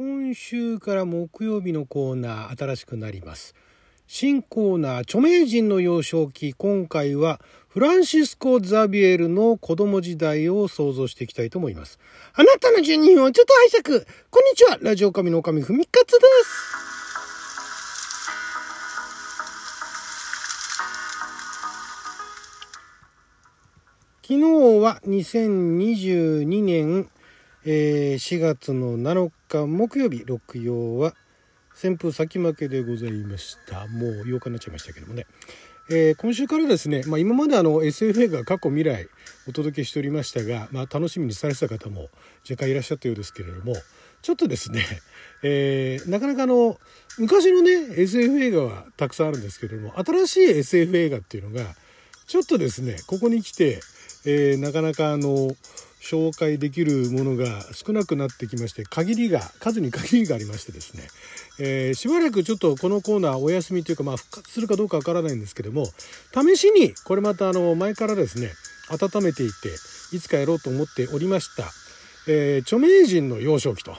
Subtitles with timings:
[0.00, 3.56] 今週から木曜日のコーナー新しくなります。
[4.06, 11.98] 新コーナー著名人の幼少期今回はフランシスコ・ザビエルの子供時代を想像していきたいと思います。
[12.32, 14.06] あなたの12人をちょっと拝借。
[14.30, 14.78] こんにちは。
[14.80, 16.78] ラジオ神の神ふみかつです。
[24.22, 24.42] 昨日
[24.80, 27.10] は2022年、
[27.64, 31.14] えー、4月の7日木曜日六曜は
[31.74, 33.86] 旋風先負けでございました。
[33.86, 35.26] もう8日になっちゃいましたけどもね、
[35.90, 39.06] えー、今週からですね、まあ、今まであの SF が過去未来
[39.48, 42.08] お届けしておりましたが、まあ、楽しみにされてた方も
[42.48, 43.74] 若干いらっしゃったようですけれども
[44.20, 44.84] ちょっとですね、
[45.42, 46.76] えー、なかなかあの
[47.18, 51.64] 昔のね SF 映画はたくさんあるんですけれども新しい SF 映画っていうのが
[52.26, 53.80] ちょっとですねここに来て
[54.24, 55.50] えー、なかなかあの
[56.00, 61.08] 紹介できるものが少なくなってきまして限りが数に限りがありましてですね、
[61.58, 65.86] えー、しばらくちょっとこのコーナーお休みというか、まあ、復活するかどうかわからないんですけども
[66.32, 68.50] 試しにこれまたあの前からですね
[68.90, 69.68] 温めていって
[70.16, 71.64] いつかやろうと思っておりました、
[72.28, 73.96] えー、著名人の幼少期と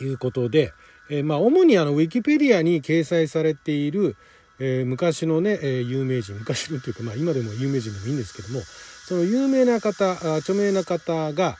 [0.00, 0.72] いうことで、
[1.10, 4.16] えー、まあ主にあのウィキペディアに掲載されている、
[4.60, 8.60] え、昔のね、え、有名人昔のというか、まあ、今でも有名人でもいいんですけども
[9.06, 11.56] その有名な方著名な方が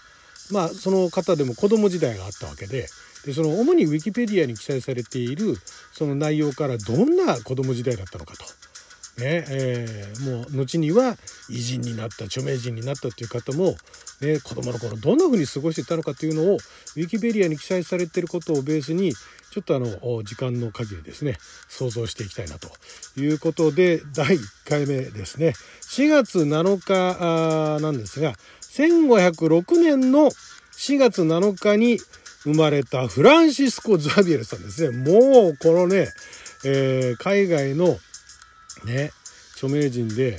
[0.51, 2.87] まあその方でも子供時代があったわけで
[3.25, 5.55] でその主にウィキペディアに記載されている
[5.93, 8.45] その内容からどんな子供時代だったのかと。
[9.21, 11.17] ねえー、もう後には
[11.51, 13.77] 偉人になった著名人になったっていう方も、
[14.23, 19.13] ね、子供の頃どんな風に過ごしてたのかっていうのをウィキペディアに記載されていることをベースに
[19.51, 21.37] ちょっとあの時間の限りですね
[21.69, 22.69] 想像していきたいなと
[23.21, 25.55] いうことで第1回目ですね。
[25.83, 30.31] 4月7日なんですが1506年の
[30.73, 31.99] 4月7日に
[32.45, 34.97] 生まれたフランシスコ・ザビエルさんですね。
[34.97, 36.09] もうこのね、
[36.65, 37.99] えー、海外の
[38.85, 39.11] ね
[39.55, 40.37] 著名人で、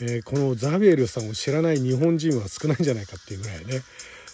[0.00, 3.82] えー、このザビエルさんを知らない日本人は少ないんじゃないかっていうぐらいね。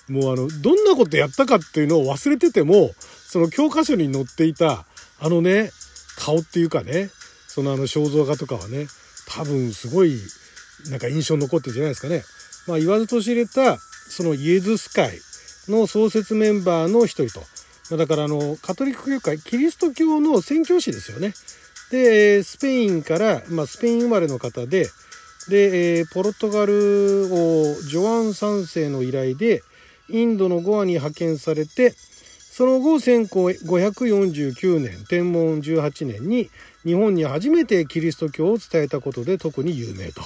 [0.09, 2.91] もうあのどんなことやったかっていうのを忘れてても
[3.31, 4.85] その教科書に載っていた
[5.21, 5.71] あのね
[6.19, 7.11] 顔っていうかね
[7.47, 8.89] そのあの肖像画とかはね
[9.29, 10.19] 多分すごい
[10.91, 12.25] なんか印象に残ってるじゃないですかね。
[12.67, 15.21] まあ、言わずと知れたそのイエズス会
[15.69, 17.41] の創設メンバーの一人
[17.89, 17.97] と。
[17.97, 21.33] だからあのカトリック教会キリスト教の宣教師ですよね。
[21.93, 24.89] でスペインから、まあ、スペイン生まれの方で
[25.49, 29.62] でポルトガルをジョアン3世の依頼で
[30.09, 31.95] インドのゴアに派遣されて
[32.60, 36.50] その後1549年天文18年に
[36.84, 40.21] 日本に初めてキリスト教を伝えたことで特に有名と。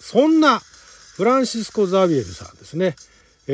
[0.00, 0.60] そんな
[1.16, 2.94] フランシスコ・ザビエルさんですね、
[3.48, 3.52] え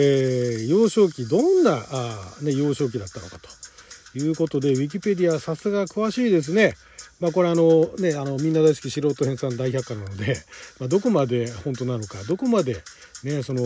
[0.67, 3.49] ー、幼少期どんなあ、ね、幼少期だったのかと。
[4.19, 6.75] いうことでウィキペディアさすが詳しいですね。
[7.21, 10.37] まあ、これあのねあのみんな大好き素人編纂大百科なので、
[10.79, 12.77] まあ、どこまで本当なのかどこまで
[13.25, 13.63] ねその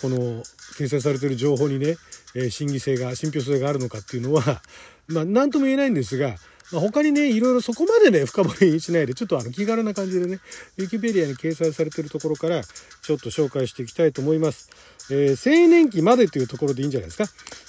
[0.00, 0.42] この
[0.78, 1.96] 掲載されてる情報にね、
[2.34, 4.62] えー、真偽性が信憑性があるのかっていうのは
[5.08, 6.36] まあ何とも言えないんですが、
[6.72, 10.40] まあ、他にねいろいろそこまでね深掘りしないでちょっとあの気軽な感じでね
[10.78, 14.70] ウィキペディアに掲載されてるところからちょっと紹介していきたいと思います。
[15.10, 17.24] えー、青年期までというところでいいんじゃないですか。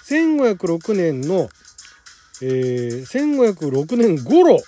[0.08, 1.50] 1506年の、
[2.42, 4.62] えー、1506年頃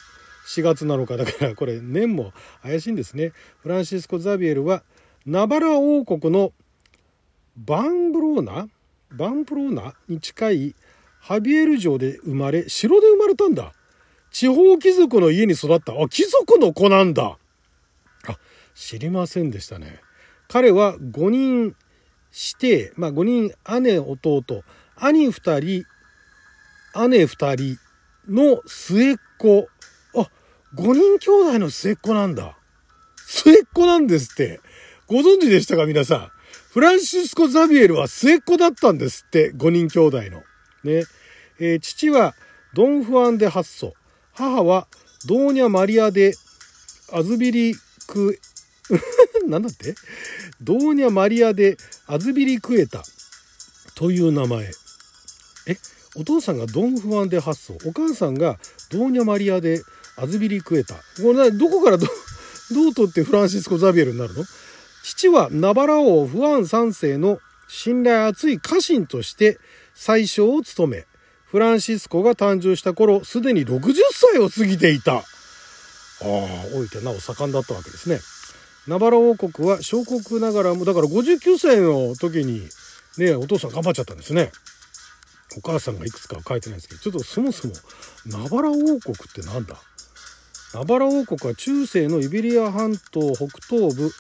[0.48, 3.32] 4月7日だからこれ年も怪しいんですね。
[3.62, 4.84] フランシスコ・ザビエルは
[5.26, 6.52] ナバラ王国の
[7.56, 8.68] バンブローナ？
[9.14, 10.76] バンプローナに近い
[11.20, 13.74] ハビエル城で生まれ城で生まれたんだ。
[14.32, 15.94] 地方貴族の家に育った。
[15.94, 17.38] あ、貴族の子なんだ。
[18.28, 18.38] あ、
[18.74, 20.02] 知りませんでしたね。
[20.48, 21.76] 彼は5人
[22.32, 24.44] してまあ5人姉弟
[24.98, 25.86] 兄2人
[27.10, 27.80] 姉2人
[28.28, 29.68] の末っ子
[30.16, 30.30] あ
[30.76, 32.58] 5人兄弟の末っ子なんだ
[33.18, 34.60] 末っ子なんですって
[35.08, 36.32] ご存知でしたか皆さん
[36.74, 40.40] フランシスコ・ザビエルは末っ子だったんですって5人兄弟の。
[40.84, 41.04] ね、
[41.60, 42.34] えー、父は
[42.74, 43.94] ドン・フアン・デ・ハッソ。
[44.34, 44.88] 母は
[45.28, 46.34] ドーニャ・マリア・デ・
[47.12, 47.76] アズビリ
[48.08, 48.40] ク
[49.48, 49.94] なんだって？
[50.62, 51.78] ドーニャ・マリア・デ・
[52.08, 53.04] アズビリクエタ。
[53.94, 54.72] という名前。
[55.68, 55.78] え？
[56.16, 57.78] お父さんがドン・フアン・デ・ハッソ。
[57.86, 58.58] お母さんが
[58.90, 59.84] ドーニャ・マリア・デ・
[60.16, 60.96] アズビリクエタ。
[61.22, 62.08] これどこからど、
[62.74, 64.44] どうとってフランシスコ・ザビエルになるの？
[65.24, 67.40] 父はナバラ王フアン3世の
[67.70, 69.58] 信頼厚い家臣として
[69.96, 71.06] 宰相を務め、
[71.46, 75.14] フランシスコが誕生した頃、すでに60歳を過ぎていた。
[75.16, 75.24] ああ、
[76.74, 78.20] 老いてなお盛んだったわけですね。
[78.86, 82.68] ナバラ王国は小国ながらも、だから59歳の時に、
[83.18, 84.52] ね、お父さん頑張っちゃったんですね。
[85.56, 87.74] お母さんがいくつかは書いてないですけどちょっとそもそも
[88.26, 89.00] ナバラ王国っ
[89.34, 89.76] てなんだ？
[90.74, 94.12] ナバラ王国は中世のイベリア半島北東部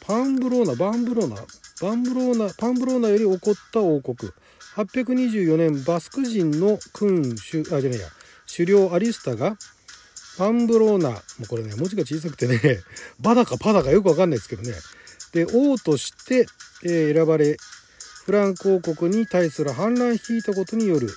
[0.00, 1.36] パンブローナバンブローナ
[1.80, 4.32] バンブローナパンブローナより起こった王国。
[4.76, 8.06] 824年バスク人の君主あじゃないや。
[8.54, 9.56] 狩猟アリスタが
[10.38, 12.60] パンブローナもうこれね文字が小さくてね
[13.20, 14.74] バダかパダかよくわかんないですけどね。
[15.32, 16.46] で王として、
[16.82, 17.56] えー、選ばれ
[18.24, 21.10] フランク王国に対する反乱を率いたことによる。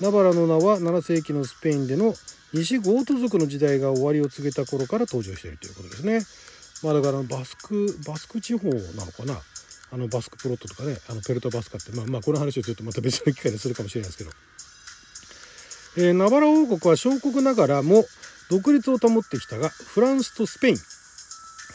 [0.00, 2.14] ナバラの名は7世紀のスペインでの
[2.52, 6.20] 西ゴート族の時代が終わりを告げた頃から登場しているということですね。
[6.82, 9.40] まあだからバスクバスク地方なのかな。
[9.94, 14.30] あのバスクプロットとかねあのペルトバスカってまあまあこの話をちょっとまた別の機会にするかもしれないですけど、
[16.08, 18.02] えー、ナバラ王国は小国ながらも
[18.50, 20.76] 独立を保ってきたがフランスとスペイン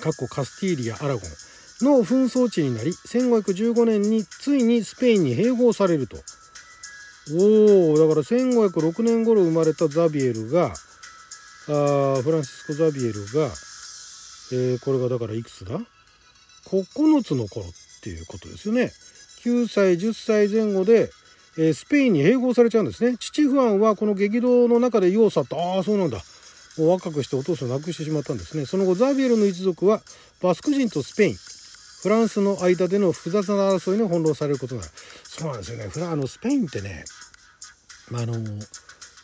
[0.02, 0.12] カ
[0.46, 6.18] スティーリアアラゴンの紛争地になり1515年についにスペインに併合されると。
[7.30, 10.74] おおだから1506年頃生まれたザビエルが
[11.70, 13.50] あフランシスコ・ザビエルが、
[14.52, 15.80] えー、これがだからいくつだ
[16.66, 17.70] ?9 つの頃っ
[18.02, 18.92] ていうことですよね。
[19.44, 21.10] 9歳10歳前後で、
[21.58, 23.18] えー、スペインに併合されちゃうんですね。
[23.20, 26.22] 父フアンはこの激動の中で世を去ったああそうなんだ
[26.78, 28.66] もう若くしてお父さんを亡くしてしまったんですね。
[28.66, 30.02] その後ザビエルの一族は
[30.42, 31.36] バスク人とスペイン
[32.02, 34.84] フランスの間での複雑な争いに翻弄されることが
[35.24, 37.04] そうなんですよねフラあのスペインってね、
[38.12, 38.36] まあ、あの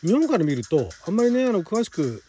[0.02, 2.22] 日本から見るとあんまりねあの詳しく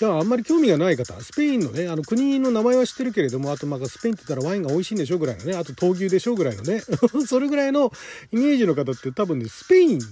[0.00, 6.80] じゃああんまり興味がない方スペインのねあの国の名前は知ってるけれどもあとまあスペインって言ったらワインが美味しいんでしょうぐらいのねあと闘牛でしょぐらいのね
[7.28, 7.92] それぐらいの
[8.32, 10.02] イメージの方って多分ねスペインっ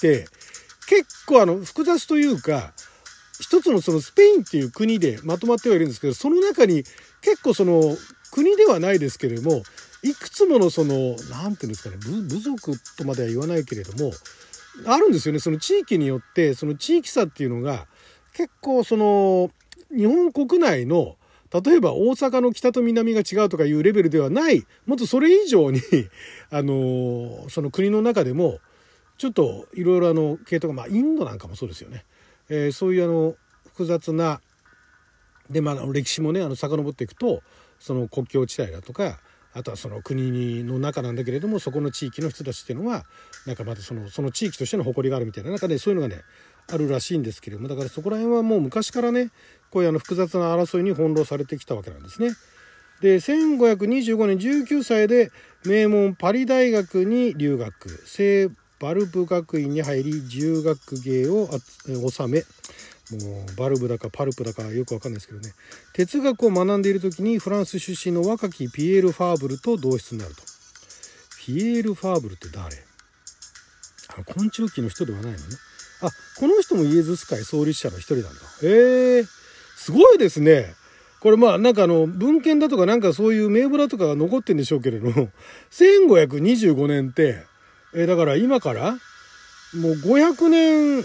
[0.00, 0.28] て
[0.86, 2.72] 結構あの複雑というか
[3.40, 6.84] 一つのそのスペインっていう国でまとまってはいるんですけどその中に
[7.20, 7.96] 結構その
[8.30, 9.64] 国ではないですけれども
[10.04, 14.12] いくつものその何て言うんですかね部族とまでは言わないけれども
[14.86, 15.40] あるんですよね。
[15.40, 17.86] その地域によってその地域差っていうのが
[18.34, 19.50] 結構その
[19.94, 21.16] 日本国内の
[21.52, 25.80] 例えば大阪の北と南が違うとかいうレベルではないもっとそれ以上に
[26.50, 28.58] あのその国の中でも
[29.18, 32.04] ちょっといろいろあの系統がまあインドなんかもそうですよね、
[32.48, 33.36] えー、そういうあの
[33.68, 34.40] 複雑な
[35.50, 37.42] でまあ歴史もねあの遡っていくと
[37.78, 39.20] その国境地帯だとか
[39.54, 43.04] あとはその国の中なんだけれどもそこの地域の人たちっていうのは
[43.46, 46.22] なんかまたそのその地域としての誇りがあるみたいな中でそういうのがね
[46.72, 49.30] あるらしいんですけれどもだからそこら辺はもう昔からね
[49.70, 52.30] こういうあの複雑な争いに翻弄されてきたわけなんですね。
[53.00, 55.32] で1525年19歳で
[55.66, 58.48] 名門パリ大学に留学聖
[58.78, 61.48] バルブ学院に入り自由学芸を
[62.10, 62.42] 収め
[63.18, 65.52] もうバルブだかパルプだかよくわかんないですけどね。
[65.94, 70.42] 哲学を学んでいる時にフランス出身の若きピエール・ファーブルと同室になると。
[71.44, 72.64] ピエール・ファーブルって誰？
[74.14, 75.44] あの昆虫記の人ではないのね。
[76.02, 78.30] あこの人もイエズス会創立者の一人なんだ。
[78.62, 79.24] へえ
[79.76, 80.74] すごいですね。
[81.20, 85.30] これまあなんかあの文献だとかなんかそういう名簿だとかが残ってんでしょうけれども。
[85.70, 87.44] 1525年って
[87.94, 88.92] えだから今から
[89.74, 91.04] もう500年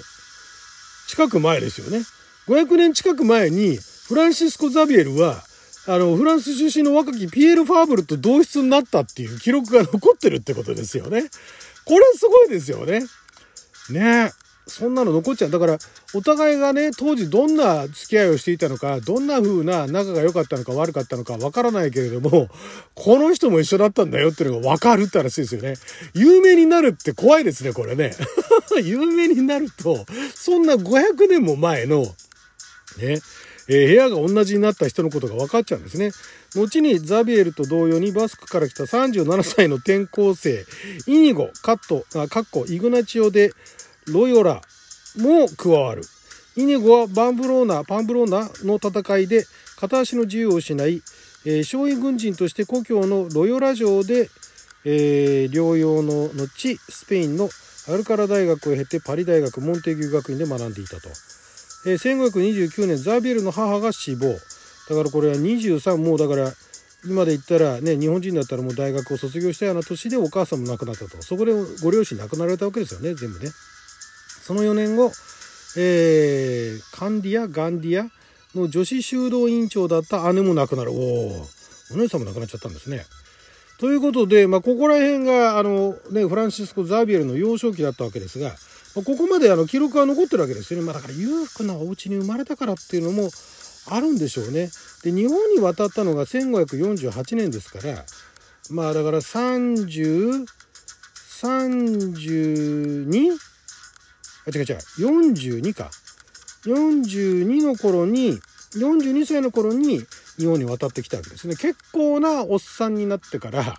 [1.07, 2.05] 近く前ですよね。
[2.47, 3.77] 500年近く前に、
[4.07, 5.41] フランシスコ・ザビエルは、
[5.87, 11.29] あの、フランス出身の若きピエール・ファーブルと同室になったっていう記録が残ってるってことですよね。
[11.85, 13.03] これすごいですよね。
[13.89, 14.31] ね
[14.67, 15.51] そんなの残っちゃう。
[15.51, 15.77] だから、
[16.13, 22.49] お互いがね、当時どんな付き合いをしていたのか、どんな風な仲が良かったのか悪かったのかわからないけれども、
[22.93, 25.75] この人も一緒だったんだよっていうのがわかるって話ですよね。
[26.13, 28.13] 有名になるって怖いですね、これね。
[28.79, 33.19] 有名になると、そんな500年も前の、ね、
[33.69, 36.11] えー、部屋が同じになった人のことが分かっちゃうんですね。
[36.55, 40.65] 後にザビエルと同様にバスクから来た37歳の転校生、
[41.05, 43.51] イニゴ、カット、あカッコ、イグナチオで
[44.07, 44.61] ロヨラ
[45.17, 46.03] も加わる。
[46.55, 49.45] イニゴはバンブローナ、パンブローナの戦いで
[49.75, 51.03] 片足の自由を失い、
[51.45, 54.29] えー、少尉軍人として故郷のロヨラ城で、
[54.83, 57.49] えー、療養の後、スペインの
[57.89, 61.09] アルカラ大学を経てパリ大学モンテギュ学院で学んでいたと、
[61.85, 64.27] えー、1529年ザビエルの母が死亡。
[64.89, 66.51] だからこれは23もうだから
[67.05, 71.21] 今で言ったらね日本人だったらもう大学を卒業したような年でお母さんも亡くなったと。
[71.21, 73.49] そこでご両親亡くなられたわけですよね全部ね。
[74.41, 75.11] その4年後、
[75.77, 78.09] えー、カンディアガンディア
[78.57, 80.91] の女子修道院長だった姉も亡くなる。
[80.91, 81.47] おお
[81.93, 83.05] お姉さんも亡くなっちゃったんですね。
[83.77, 88.49] ということで、まあ、ここら辺が、あの、ね、フランシスコ・ザビエルの幼少期だったわけですが、
[88.95, 90.85] まあ、ここまであの記録が残ってるわけですよね。
[90.85, 93.29] まあ、だから裕福なお家に生まれたからっていうのも
[93.89, 94.69] あるんでしょうね。
[95.03, 98.03] で、日本に渡ったのが1548年ですから、
[98.71, 100.45] まあだから33
[101.37, 103.37] 32?
[104.47, 104.65] あ違う違う
[105.31, 105.91] 42か
[106.65, 108.39] 42の頃に
[108.73, 110.01] 42歳の頃に
[110.37, 113.77] 日本に渡ってきたわけですね結構なおっさんになってから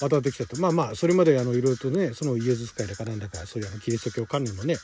[0.00, 4.76] 渡ってきたとまあまあそれまであのいろいろとねそのイエズス会だかなんだかそういうあのキリスト教関連のね、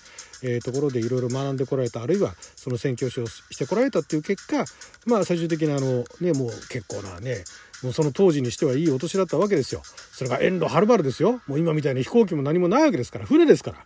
[0.43, 4.65] えー、ところでいろいろ学んでこられたあるいはその宣教師をしてこられたっていう結果
[5.07, 7.45] まあ最終的にあのねもう結構なね
[7.83, 9.83] もうその当時にしてはいいお年だったわけですよ。
[10.12, 11.41] それが遠路はるばるですよ。
[11.47, 13.79] もう今みたいに飛行機も何もないわけですから船ですから。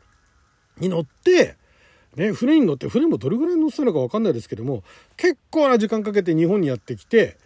[0.79, 1.57] に乗って
[2.17, 4.83] ね、船に乗って船もどれぐらい乗ってたのか分かんないですけども
[5.17, 7.39] 結構な時間かけて日本にやってきて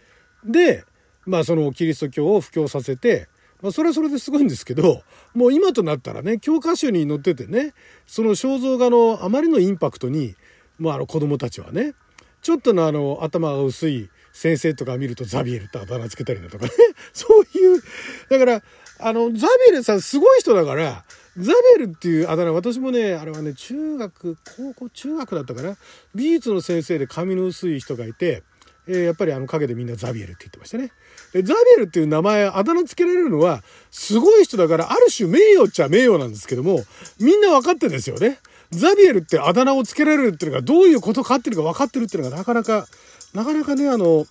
[0.43, 0.83] で
[1.25, 3.27] まあそのキリスト教を布教させて、
[3.61, 5.01] まあ、それはそれですごいんですけど
[5.33, 7.73] もう今となったらね教科書に載っててね
[8.05, 10.35] その肖像画のあまりのインパクトに、
[10.77, 11.93] まあ、あの子供たちはね
[12.41, 16.71] ちょっとのあの頭が薄い先生とか見るとザビエルってあだ名つけたりだとかね
[17.13, 17.83] そういう
[18.29, 18.63] だから
[18.99, 21.03] あのザビエルさんすごい人だから
[21.39, 25.77] ザベルっていうあだ名私もねあれはね中学高校中学だったかな。
[26.13, 28.43] 美術の先生で髪の薄い人がいて、
[28.87, 30.91] えー、やっぱりあの陰でみんなザビエルって言ってましたね。
[31.33, 36.81] でザビエルっていう名前あだ名つけられるのはすごい人だからある種名誉っちゃ名誉なんですけども
[37.19, 38.39] みんな分かってんですよね。
[38.71, 42.87] ザビエルってあだ名をつけられるっていうのがどういうことかっていうのが分かってるっていうのがなかなか
[43.33, 44.25] なかなかねあの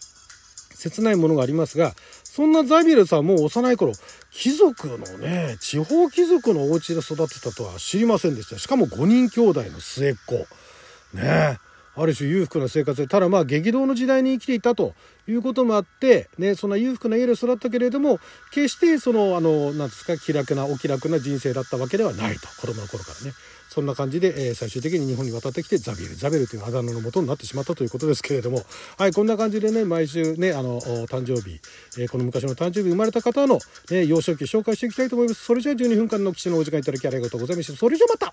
[0.79, 1.95] 切ないものがありますが
[2.25, 3.93] そんなザビエルさんも幼い頃
[4.31, 8.59] 貴族のね地方貴族のお家で育てたとは知りませんでした。
[8.59, 10.35] しかも5人兄弟の末っ子。
[11.15, 11.59] ね。
[11.65, 11.68] え
[12.01, 14.95] ある種裕福な生活でただまあ激動の時代に生きていたと
[15.27, 18.19] いうこともあってねそんな裕福な家で育ったけれども
[18.53, 23.35] 決してそのあの何ですか気楽なお気楽な人生だったわけではないと子供の頃からね。
[23.69, 28.63] そんな感じで、えー、最終的に日本に渡ってきてザビエルザビエルというあだ名の元になってしまったということですけれども
[28.97, 31.61] はいこんな感じでね毎週ねあの誕生日、
[32.01, 33.59] えー、この昔の誕生日生まれた方の、
[33.91, 35.45] ね、幼少期紹介していきたいと思います。
[35.45, 37.79] それじゃあ12分間の騎士のお時間いただきありがとうございました。
[37.79, 38.33] それじゃまた